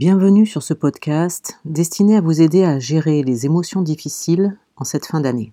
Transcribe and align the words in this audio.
Bienvenue 0.00 0.46
sur 0.46 0.62
ce 0.62 0.72
podcast 0.72 1.60
destiné 1.66 2.16
à 2.16 2.22
vous 2.22 2.40
aider 2.40 2.64
à 2.64 2.78
gérer 2.78 3.22
les 3.22 3.44
émotions 3.44 3.82
difficiles 3.82 4.58
en 4.76 4.84
cette 4.84 5.04
fin 5.04 5.20
d'année. 5.20 5.52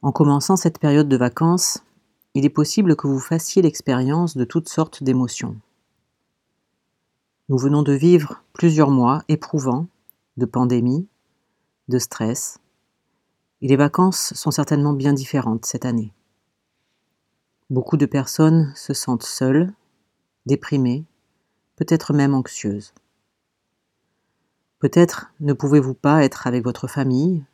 En 0.00 0.10
commençant 0.10 0.56
cette 0.56 0.78
période 0.78 1.06
de 1.06 1.18
vacances, 1.18 1.84
il 2.32 2.46
est 2.46 2.48
possible 2.48 2.96
que 2.96 3.06
vous 3.06 3.18
fassiez 3.18 3.60
l'expérience 3.60 4.38
de 4.38 4.44
toutes 4.46 4.70
sortes 4.70 5.02
d'émotions. 5.02 5.56
Nous 7.50 7.58
venons 7.58 7.82
de 7.82 7.92
vivre 7.92 8.42
plusieurs 8.54 8.90
mois 8.90 9.22
éprouvants 9.28 9.86
de 10.38 10.46
pandémie, 10.46 11.06
de 11.88 11.98
stress, 11.98 12.58
et 13.60 13.68
les 13.68 13.76
vacances 13.76 14.32
sont 14.32 14.50
certainement 14.50 14.94
bien 14.94 15.12
différentes 15.12 15.66
cette 15.66 15.84
année. 15.84 16.14
Beaucoup 17.68 17.98
de 17.98 18.06
personnes 18.06 18.72
se 18.74 18.94
sentent 18.94 19.24
seules, 19.24 19.74
déprimées, 20.46 21.04
peut-être 21.76 22.12
même 22.12 22.34
anxieuses. 22.34 22.92
Peut-être 24.78 25.32
ne 25.40 25.52
pouvez-vous 25.52 25.94
pas 25.94 26.24
être 26.24 26.46
avec 26.46 26.64
votre 26.64 26.88
famille, 26.88 27.44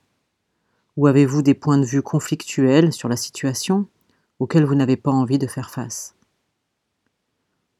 ou 0.96 1.06
avez-vous 1.06 1.42
des 1.42 1.54
points 1.54 1.78
de 1.78 1.84
vue 1.84 2.02
conflictuels 2.02 2.92
sur 2.92 3.08
la 3.08 3.16
situation 3.16 3.86
auxquels 4.38 4.64
vous 4.64 4.74
n'avez 4.74 4.96
pas 4.96 5.10
envie 5.10 5.38
de 5.38 5.46
faire 5.46 5.70
face? 5.70 6.14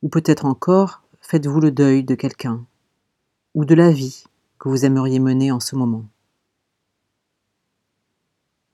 Ou 0.03 0.09
peut-être 0.09 0.45
encore 0.45 1.03
faites-vous 1.21 1.61
le 1.61 1.71
deuil 1.71 2.05
de 2.05 2.15
quelqu'un, 2.15 2.65
ou 3.55 3.65
de 3.65 3.75
la 3.75 3.91
vie 3.91 4.25
que 4.59 4.69
vous 4.69 4.85
aimeriez 4.85 5.21
mener 5.21 5.53
en 5.53 5.61
ce 5.61 5.77
moment? 5.77 6.05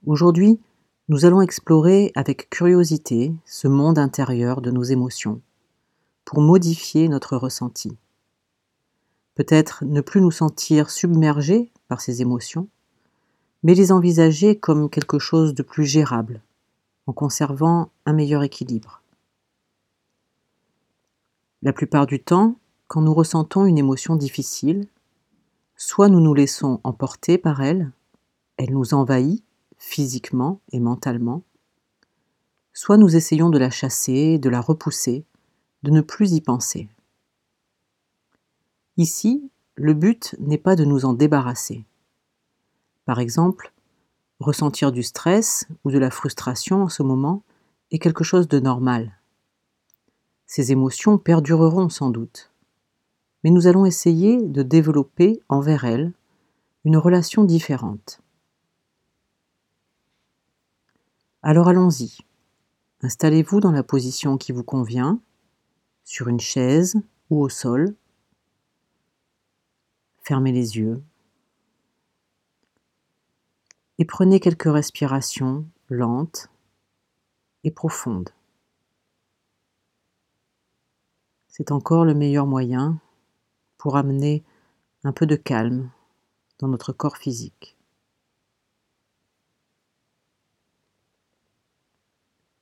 Aujourd'hui, 0.07 0.61
nous 1.09 1.25
allons 1.25 1.41
explorer 1.41 2.13
avec 2.15 2.49
curiosité 2.51 3.35
ce 3.45 3.69
monde 3.69 3.99
intérieur 3.99 4.61
de 4.61 4.71
nos 4.71 4.83
émotions 4.83 5.41
pour 6.29 6.43
modifier 6.43 7.09
notre 7.09 7.39
ressenti. 7.39 7.97
Peut-être 9.35 9.83
ne 9.87 10.03
plus 10.03 10.21
nous 10.21 10.31
sentir 10.31 10.91
submergés 10.91 11.73
par 11.89 12.03
ces 12.03 12.21
émotions, 12.21 12.69
mais 13.63 13.73
les 13.75 13.93
envisager 13.93 14.59
comme 14.59 14.91
quelque 14.91 15.19
chose 15.19 15.55
de 15.55 15.63
plus 15.63 15.87
gérable, 15.87 16.43
en 17.07 17.15
conservant 17.15 17.89
un 18.05 18.13
meilleur 18.13 18.43
équilibre. 18.43 19.01
La 21.63 21.73
plupart 21.73 22.05
du 22.05 22.23
temps, 22.23 22.59
quand 22.89 23.01
nous 23.01 23.15
ressentons 23.15 23.65
une 23.65 23.79
émotion 23.79 24.15
difficile, 24.15 24.87
soit 25.77 26.11
nous 26.11 26.21
nous 26.21 26.35
laissons 26.35 26.79
emporter 26.85 27.39
par 27.39 27.63
elle, 27.63 27.91
elle 28.59 28.75
nous 28.75 28.93
envahit 28.93 29.43
physiquement 29.79 30.61
et 30.73 30.79
mentalement, 30.79 31.43
soit 32.75 32.99
nous 32.99 33.17
essayons 33.17 33.49
de 33.49 33.57
la 33.57 33.71
chasser, 33.71 34.39
de 34.39 34.51
la 34.51 34.61
repousser, 34.61 35.25
de 35.83 35.91
ne 35.91 36.01
plus 36.01 36.33
y 36.33 36.41
penser. 36.41 36.89
Ici, 38.97 39.51
le 39.77 39.95
but 39.95 40.35
n'est 40.39 40.59
pas 40.59 40.77
de 40.77 40.85
nous 40.85 41.05
en 41.05 41.13
débarrasser. 41.13 41.85
Par 43.05 43.21
exemple, 43.21 43.73
ressentir 44.41 44.93
du 44.93 45.03
stress 45.03 45.67
ou 45.85 45.91
de 45.91 45.99
la 45.99 46.11
frustration 46.11 46.83
en 46.83 46.89
ce 46.89 47.03
moment 47.03 47.43
est 47.91 47.99
quelque 47.99 48.25
chose 48.25 48.49
de 48.49 48.59
normal. 48.59 49.19
Ces 50.47 50.73
émotions 50.73 51.19
perdureront 51.19 51.89
sans 51.89 52.11
doute 52.11 52.51
mais 53.45 53.51
nous 53.51 53.67
allons 53.67 53.85
essayer 53.87 54.43
de 54.43 54.63
développer 54.63 55.43
envers 55.49 55.85
elle 55.85 56.13
une 56.85 56.97
relation 56.97 57.45
différente. 57.45 58.21
Alors 61.43 61.69
allons-y. 61.69 62.19
Installez-vous 63.03 63.61
dans 63.61 63.71
la 63.71 63.85
position 63.85 64.37
qui 64.39 64.51
vous 64.51 64.65
convient, 64.65 65.21
sur 66.09 66.29
une 66.29 66.41
chaise 66.41 66.97
ou 67.29 67.43
au 67.43 67.51
sol. 67.51 67.95
Fermez 70.23 70.53
les 70.53 70.79
yeux 70.79 71.03
et 73.99 74.07
prenez 74.07 74.41
quelques 74.41 74.73
respirations 74.73 75.69
lentes 75.91 76.49
et 77.63 77.71
profondes. 77.71 78.31
C'est 81.47 81.73
encore 81.73 82.07
le 82.07 82.15
meilleur 82.15 82.47
moyen 82.47 82.99
pour 83.77 83.99
amener 83.99 84.43
un 85.05 85.13
peu 85.13 85.27
de 85.27 85.37
calme 85.37 85.91
dans 86.59 86.69
notre 86.69 86.95
corps 86.95 87.19
physique. 87.19 87.77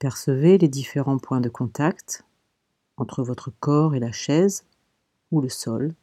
Percevez 0.01 0.59
les 0.59 0.69
différents 0.69 1.19
points 1.19 1.41
de 1.41 1.49
contact 1.49 2.26
entre 2.97 3.23
votre 3.23 3.51
corps 3.61 3.95
et 3.95 4.01
la 4.01 4.13
chaise 4.13 4.65
ou 5.31 5.41
le 5.41 5.49
sol, 5.49 5.95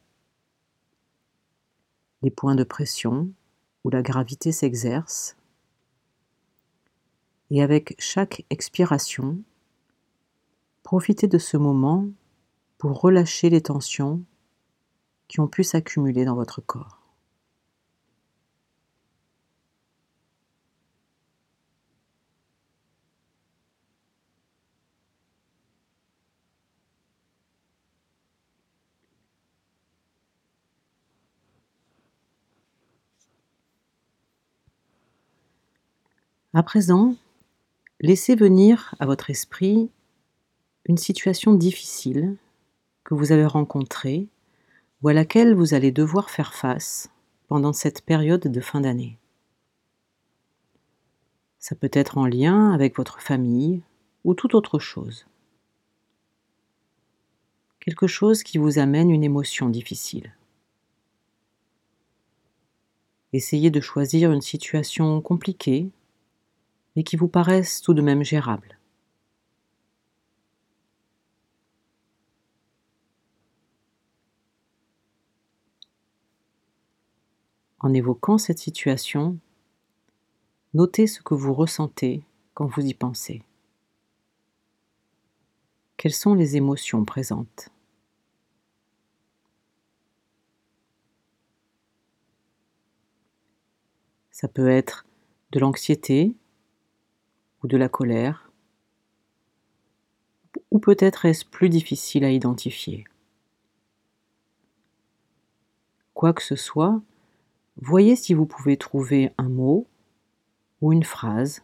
les 2.22 2.30
points 2.30 2.54
de 2.54 2.64
pression 2.64 3.30
où 3.84 3.90
la 3.90 4.02
gravité 4.02 4.52
s'exerce, 4.52 5.36
et 7.50 7.62
avec 7.62 7.94
chaque 7.98 8.44
expiration, 8.50 9.38
profitez 10.82 11.28
de 11.28 11.38
ce 11.38 11.56
moment 11.56 12.08
pour 12.78 13.00
relâcher 13.00 13.50
les 13.50 13.60
tensions 13.60 14.22
qui 15.28 15.40
ont 15.40 15.48
pu 15.48 15.64
s'accumuler 15.64 16.24
dans 16.24 16.34
votre 16.34 16.60
corps. 16.60 17.03
À 36.56 36.62
présent, 36.62 37.16
laissez 38.00 38.36
venir 38.36 38.94
à 39.00 39.06
votre 39.06 39.28
esprit 39.28 39.90
une 40.84 40.98
situation 40.98 41.52
difficile 41.52 42.36
que 43.02 43.14
vous 43.14 43.32
avez 43.32 43.44
rencontrée 43.44 44.28
ou 45.02 45.08
à 45.08 45.12
laquelle 45.12 45.56
vous 45.56 45.74
allez 45.74 45.90
devoir 45.90 46.30
faire 46.30 46.54
face 46.54 47.10
pendant 47.48 47.72
cette 47.72 48.02
période 48.02 48.46
de 48.46 48.60
fin 48.60 48.80
d'année. 48.80 49.18
Ça 51.58 51.74
peut 51.74 51.90
être 51.92 52.18
en 52.18 52.26
lien 52.26 52.70
avec 52.70 52.96
votre 52.96 53.20
famille 53.20 53.82
ou 54.22 54.34
toute 54.34 54.54
autre 54.54 54.78
chose. 54.78 55.26
Quelque 57.80 58.06
chose 58.06 58.44
qui 58.44 58.58
vous 58.58 58.78
amène 58.78 59.10
une 59.10 59.24
émotion 59.24 59.68
difficile. 59.70 60.32
Essayez 63.32 63.72
de 63.72 63.80
choisir 63.80 64.30
une 64.30 64.40
situation 64.40 65.20
compliquée, 65.20 65.90
mais 66.96 67.02
qui 67.02 67.16
vous 67.16 67.28
paraisse 67.28 67.80
tout 67.80 67.94
de 67.94 68.02
même 68.02 68.22
gérable. 68.22 68.78
En 77.80 77.92
évoquant 77.92 78.38
cette 78.38 78.58
situation, 78.58 79.38
notez 80.72 81.06
ce 81.06 81.20
que 81.20 81.34
vous 81.34 81.52
ressentez 81.52 82.24
quand 82.54 82.66
vous 82.66 82.80
y 82.80 82.94
pensez. 82.94 83.42
Quelles 85.98 86.14
sont 86.14 86.34
les 86.34 86.56
émotions 86.56 87.04
présentes? 87.04 87.68
Ça 94.30 94.48
peut 94.48 94.68
être 94.68 95.06
de 95.52 95.60
l'anxiété 95.60 96.34
ou 97.64 97.66
de 97.66 97.76
la 97.76 97.88
colère, 97.88 98.52
ou 100.70 100.78
peut-être 100.78 101.24
est-ce 101.24 101.44
plus 101.44 101.68
difficile 101.68 102.24
à 102.24 102.30
identifier. 102.30 103.04
Quoi 106.12 106.32
que 106.32 106.42
ce 106.42 106.54
soit, 106.54 107.02
Voyez 107.76 108.14
si 108.14 108.34
vous 108.34 108.46
pouvez 108.46 108.76
trouver 108.76 109.32
un 109.36 109.48
mot 109.48 109.86
ou 110.80 110.92
une 110.92 111.02
phrase 111.02 111.62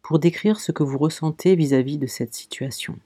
pour 0.00 0.18
décrire 0.18 0.58
ce 0.58 0.72
que 0.72 0.82
vous 0.82 0.96
ressentez 0.96 1.54
vis-à-vis 1.54 1.98
de 1.98 2.06
cette 2.06 2.34
situation. 2.34 2.98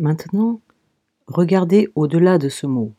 Maintenant, 0.00 0.62
regardez 1.26 1.92
au-delà 1.94 2.38
de 2.38 2.48
ce 2.48 2.66
mot. 2.66 2.94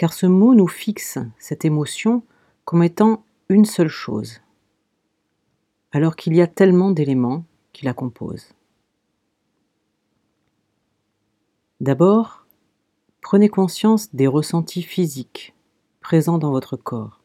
car 0.00 0.14
ce 0.14 0.24
mot 0.24 0.54
nous 0.54 0.66
fixe 0.66 1.18
cette 1.38 1.66
émotion 1.66 2.22
comme 2.64 2.82
étant 2.82 3.22
une 3.50 3.66
seule 3.66 3.90
chose, 3.90 4.40
alors 5.92 6.16
qu'il 6.16 6.34
y 6.34 6.40
a 6.40 6.46
tellement 6.46 6.90
d'éléments 6.90 7.44
qui 7.74 7.84
la 7.84 7.92
composent. 7.92 8.54
D'abord, 11.80 12.46
prenez 13.20 13.50
conscience 13.50 14.14
des 14.14 14.26
ressentis 14.26 14.82
physiques 14.82 15.54
présents 16.00 16.38
dans 16.38 16.50
votre 16.50 16.78
corps. 16.78 17.20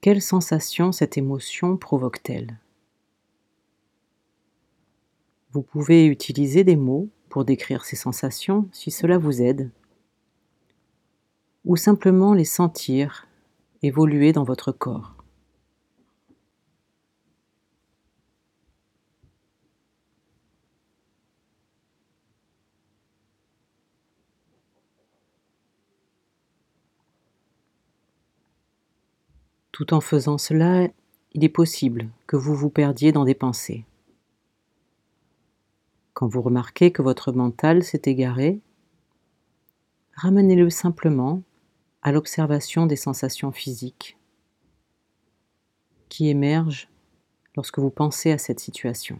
Quelle 0.00 0.22
sensation 0.22 0.90
cette 0.90 1.18
émotion 1.18 1.76
provoque-t-elle? 1.76 2.61
Vous 5.52 5.60
pouvez 5.60 6.06
utiliser 6.06 6.64
des 6.64 6.76
mots 6.76 7.10
pour 7.28 7.44
décrire 7.44 7.84
ces 7.84 7.94
sensations 7.94 8.70
si 8.72 8.90
cela 8.90 9.18
vous 9.18 9.42
aide, 9.42 9.70
ou 11.66 11.76
simplement 11.76 12.32
les 12.32 12.46
sentir 12.46 13.28
évoluer 13.82 14.32
dans 14.32 14.44
votre 14.44 14.72
corps. 14.72 15.14
Tout 29.70 29.92
en 29.92 30.00
faisant 30.00 30.38
cela, 30.38 30.88
il 31.34 31.44
est 31.44 31.50
possible 31.50 32.08
que 32.26 32.36
vous 32.36 32.54
vous 32.54 32.70
perdiez 32.70 33.12
dans 33.12 33.24
des 33.26 33.34
pensées. 33.34 33.84
Quand 36.22 36.28
vous 36.28 36.42
remarquez 36.42 36.92
que 36.92 37.02
votre 37.02 37.32
mental 37.32 37.82
s'est 37.82 38.02
égaré, 38.04 38.60
ramenez-le 40.14 40.70
simplement 40.70 41.42
à 42.00 42.12
l'observation 42.12 42.86
des 42.86 42.94
sensations 42.94 43.50
physiques 43.50 44.16
qui 46.08 46.28
émergent 46.28 46.88
lorsque 47.56 47.80
vous 47.80 47.90
pensez 47.90 48.30
à 48.30 48.38
cette 48.38 48.60
situation. 48.60 49.18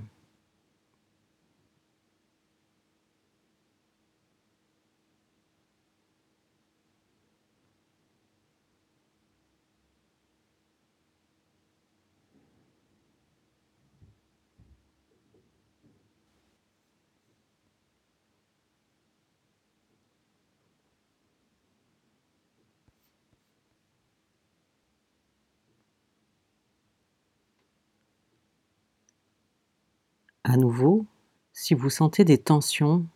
À 30.52 30.58
nouveau, 30.58 31.06
si 31.54 31.72
vous 31.72 31.88
sentez 31.88 32.26
des 32.26 32.36
tensions 32.36 33.06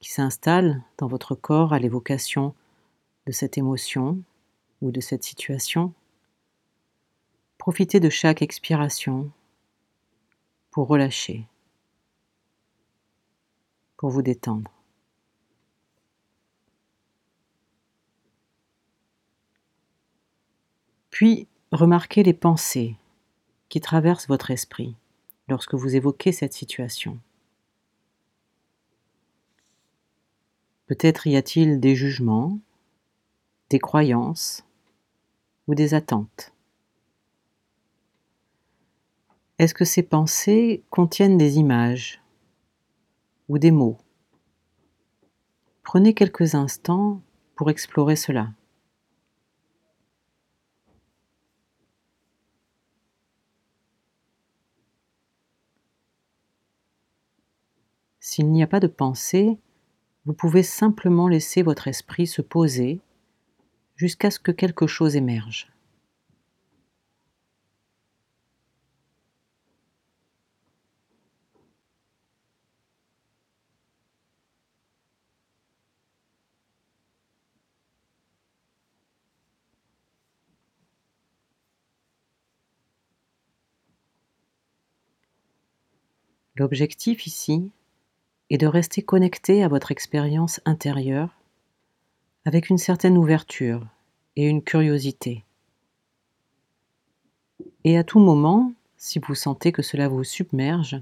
qui 0.00 0.10
s'installent 0.10 0.82
dans 0.98 1.06
votre 1.06 1.36
corps 1.36 1.72
à 1.72 1.78
l'évocation 1.78 2.52
de 3.28 3.30
cette 3.30 3.58
émotion 3.58 4.20
ou 4.80 4.90
de 4.90 4.98
cette 4.98 5.22
situation, 5.22 5.94
profitez 7.58 8.00
de 8.00 8.08
chaque 8.08 8.42
expiration 8.42 9.30
pour 10.72 10.88
relâcher, 10.88 11.46
pour 13.96 14.10
vous 14.10 14.22
détendre. 14.22 14.72
Puis 21.10 21.46
remarquez 21.70 22.24
les 22.24 22.34
pensées 22.34 22.96
qui 23.68 23.80
traversent 23.80 24.26
votre 24.26 24.50
esprit 24.50 24.96
lorsque 25.48 25.74
vous 25.74 25.96
évoquez 25.96 26.32
cette 26.32 26.52
situation. 26.52 27.18
Peut-être 30.86 31.26
y 31.26 31.36
a-t-il 31.36 31.80
des 31.80 31.94
jugements, 31.94 32.58
des 33.70 33.78
croyances 33.78 34.64
ou 35.66 35.74
des 35.74 35.94
attentes. 35.94 36.52
Est-ce 39.58 39.74
que 39.74 39.84
ces 39.84 40.02
pensées 40.02 40.82
contiennent 40.90 41.38
des 41.38 41.58
images 41.58 42.20
ou 43.48 43.58
des 43.58 43.70
mots? 43.70 43.98
Prenez 45.82 46.14
quelques 46.14 46.54
instants 46.54 47.22
pour 47.54 47.70
explorer 47.70 48.16
cela. 48.16 48.50
S'il 58.24 58.52
n'y 58.52 58.62
a 58.62 58.68
pas 58.68 58.78
de 58.78 58.86
pensée, 58.86 59.58
vous 60.26 60.32
pouvez 60.32 60.62
simplement 60.62 61.26
laisser 61.26 61.62
votre 61.62 61.88
esprit 61.88 62.28
se 62.28 62.40
poser 62.40 63.00
jusqu'à 63.96 64.30
ce 64.30 64.38
que 64.38 64.52
quelque 64.52 64.86
chose 64.86 65.16
émerge. 65.16 65.72
L'objectif 86.54 87.26
ici 87.26 87.72
et 88.50 88.58
de 88.58 88.66
rester 88.66 89.02
connecté 89.02 89.62
à 89.62 89.68
votre 89.68 89.92
expérience 89.92 90.60
intérieure 90.64 91.30
avec 92.44 92.70
une 92.70 92.78
certaine 92.78 93.16
ouverture 93.16 93.86
et 94.36 94.46
une 94.46 94.62
curiosité. 94.62 95.44
Et 97.84 97.96
à 97.96 98.04
tout 98.04 98.20
moment, 98.20 98.72
si 98.96 99.18
vous 99.18 99.34
sentez 99.34 99.72
que 99.72 99.82
cela 99.82 100.08
vous 100.08 100.24
submerge, 100.24 101.00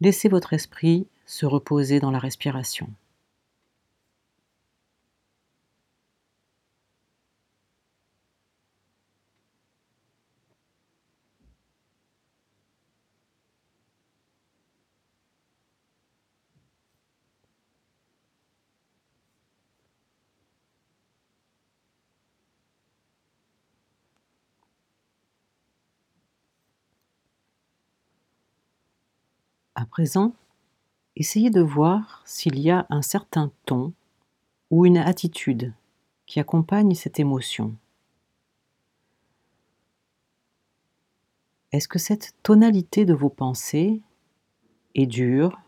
laissez 0.00 0.28
votre 0.28 0.52
esprit 0.52 1.06
se 1.26 1.46
reposer 1.46 2.00
dans 2.00 2.10
la 2.10 2.18
respiration. 2.18 2.88
À 29.80 29.86
présent, 29.86 30.34
essayez 31.16 31.48
de 31.48 31.62
voir 31.62 32.22
s'il 32.26 32.58
y 32.58 32.70
a 32.70 32.86
un 32.90 33.00
certain 33.00 33.50
ton 33.64 33.94
ou 34.70 34.84
une 34.84 34.98
attitude 34.98 35.72
qui 36.26 36.38
accompagne 36.38 36.94
cette 36.94 37.18
émotion. 37.18 37.74
Est-ce 41.72 41.88
que 41.88 41.98
cette 41.98 42.34
tonalité 42.42 43.06
de 43.06 43.14
vos 43.14 43.30
pensées 43.30 44.02
est 44.94 45.06
dure, 45.06 45.58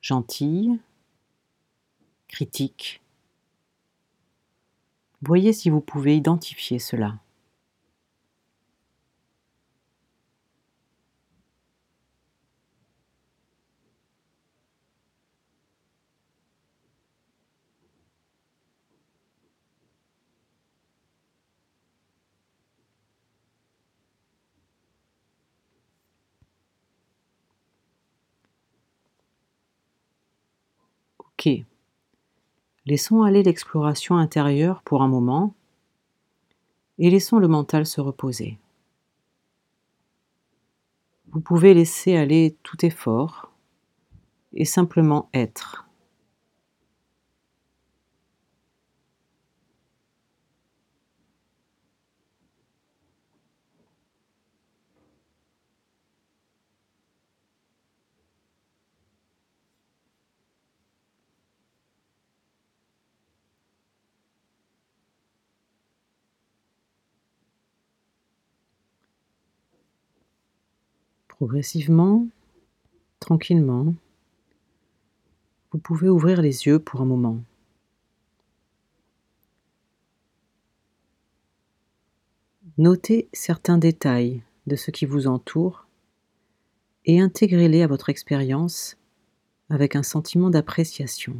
gentille, 0.00 0.80
critique? 2.26 3.00
Voyez 5.22 5.52
si 5.52 5.70
vous 5.70 5.80
pouvez 5.80 6.16
identifier 6.16 6.80
cela. 6.80 7.20
Laissons 32.86 33.22
aller 33.22 33.42
l'exploration 33.42 34.16
intérieure 34.16 34.82
pour 34.82 35.02
un 35.02 35.08
moment 35.08 35.54
et 36.98 37.10
laissons 37.10 37.38
le 37.38 37.48
mental 37.48 37.86
se 37.86 38.00
reposer. 38.00 38.58
Vous 41.28 41.40
pouvez 41.40 41.74
laisser 41.74 42.16
aller 42.16 42.56
tout 42.62 42.84
effort 42.84 43.52
et 44.52 44.64
simplement 44.64 45.28
être. 45.34 45.83
Progressivement, 71.38 72.28
tranquillement, 73.18 73.92
vous 75.72 75.78
pouvez 75.78 76.08
ouvrir 76.08 76.40
les 76.40 76.66
yeux 76.66 76.78
pour 76.78 77.00
un 77.00 77.04
moment. 77.04 77.40
Notez 82.78 83.28
certains 83.32 83.78
détails 83.78 84.42
de 84.68 84.76
ce 84.76 84.92
qui 84.92 85.06
vous 85.06 85.26
entoure 85.26 85.88
et 87.04 87.20
intégrez-les 87.20 87.82
à 87.82 87.88
votre 87.88 88.10
expérience 88.10 88.96
avec 89.70 89.96
un 89.96 90.04
sentiment 90.04 90.50
d'appréciation. 90.50 91.36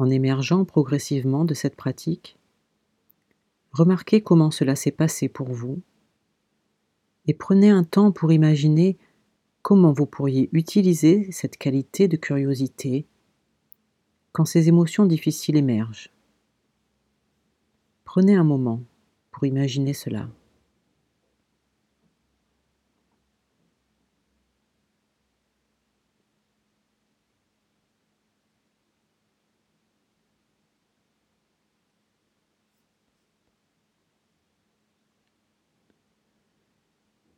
En 0.00 0.08
émergeant 0.08 0.64
progressivement 0.64 1.44
de 1.44 1.52
cette 1.52 1.76
pratique, 1.76 2.38
remarquez 3.70 4.22
comment 4.22 4.50
cela 4.50 4.74
s'est 4.74 4.92
passé 4.92 5.28
pour 5.28 5.52
vous 5.52 5.82
et 7.26 7.34
prenez 7.34 7.68
un 7.68 7.84
temps 7.84 8.10
pour 8.10 8.32
imaginer 8.32 8.96
comment 9.60 9.92
vous 9.92 10.06
pourriez 10.06 10.48
utiliser 10.52 11.30
cette 11.32 11.58
qualité 11.58 12.08
de 12.08 12.16
curiosité 12.16 13.04
quand 14.32 14.46
ces 14.46 14.68
émotions 14.68 15.04
difficiles 15.04 15.58
émergent. 15.58 16.10
Prenez 18.04 18.36
un 18.36 18.44
moment 18.44 18.80
pour 19.30 19.44
imaginer 19.44 19.92
cela. 19.92 20.30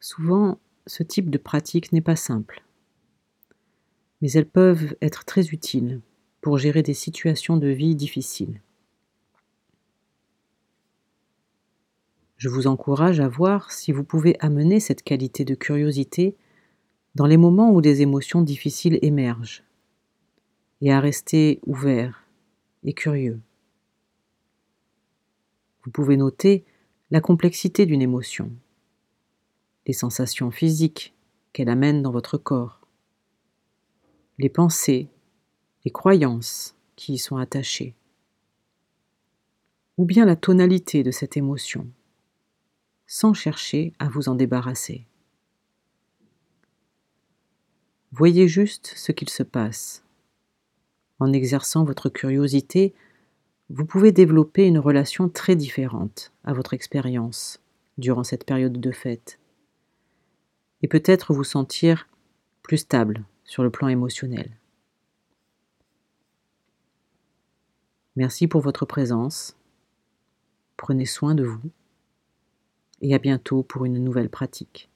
Souvent, 0.02 0.58
ce 0.88 1.04
type 1.04 1.30
de 1.30 1.38
pratique 1.38 1.92
n'est 1.92 2.00
pas 2.00 2.16
simple, 2.16 2.64
mais 4.20 4.32
elles 4.32 4.48
peuvent 4.48 4.96
être 5.00 5.24
très 5.24 5.50
utiles 5.50 6.00
pour 6.40 6.58
gérer 6.58 6.82
des 6.82 6.92
situations 6.92 7.56
de 7.56 7.68
vie 7.68 7.94
difficiles. 7.94 8.60
Je 12.36 12.48
vous 12.48 12.66
encourage 12.66 13.20
à 13.20 13.28
voir 13.28 13.70
si 13.70 13.92
vous 13.92 14.02
pouvez 14.02 14.36
amener 14.40 14.80
cette 14.80 15.04
qualité 15.04 15.44
de 15.44 15.54
curiosité 15.54 16.34
dans 17.14 17.26
les 17.26 17.36
moments 17.36 17.70
où 17.70 17.80
des 17.80 18.02
émotions 18.02 18.42
difficiles 18.42 18.98
émergent 19.02 19.62
et 20.80 20.92
à 20.92 20.98
rester 20.98 21.60
ouvert 21.64 22.26
et 22.82 22.92
curieux. 22.92 23.40
Vous 25.84 25.92
pouvez 25.92 26.16
noter 26.16 26.64
la 27.12 27.20
complexité 27.20 27.86
d'une 27.86 28.02
émotion, 28.02 28.50
les 29.86 29.92
sensations 29.92 30.50
physiques 30.50 31.14
qu'elle 31.52 31.68
amène 31.68 32.02
dans 32.02 32.12
votre 32.12 32.38
corps, 32.38 32.80
les 34.38 34.48
pensées, 34.48 35.08
les 35.84 35.90
croyances 35.90 36.74
qui 36.96 37.14
y 37.14 37.18
sont 37.18 37.36
attachées, 37.36 37.94
ou 39.98 40.04
bien 40.04 40.24
la 40.24 40.36
tonalité 40.36 41.02
de 41.02 41.10
cette 41.10 41.36
émotion 41.36 41.86
sans 43.12 43.34
chercher 43.34 43.92
à 43.98 44.08
vous 44.08 44.30
en 44.30 44.34
débarrasser. 44.34 45.06
Voyez 48.10 48.48
juste 48.48 48.94
ce 48.96 49.12
qu'il 49.12 49.28
se 49.28 49.42
passe. 49.42 50.02
En 51.18 51.30
exerçant 51.30 51.84
votre 51.84 52.08
curiosité, 52.08 52.94
vous 53.68 53.84
pouvez 53.84 54.12
développer 54.12 54.66
une 54.66 54.78
relation 54.78 55.28
très 55.28 55.56
différente 55.56 56.32
à 56.42 56.54
votre 56.54 56.72
expérience 56.72 57.60
durant 57.98 58.24
cette 58.24 58.46
période 58.46 58.80
de 58.80 58.92
fête 58.92 59.38
et 60.82 60.88
peut-être 60.88 61.32
vous 61.32 61.44
sentir 61.44 62.08
plus 62.62 62.78
stable 62.78 63.24
sur 63.44 63.62
le 63.62 63.70
plan 63.70 63.88
émotionnel. 63.88 64.56
Merci 68.16 68.46
pour 68.46 68.60
votre 68.60 68.84
présence. 68.84 69.56
Prenez 70.76 71.06
soin 71.06 71.34
de 71.34 71.44
vous 71.44 71.70
et 73.00 73.14
à 73.14 73.18
bientôt 73.18 73.62
pour 73.62 73.84
une 73.84 74.02
nouvelle 74.02 74.28
pratique. 74.28 74.91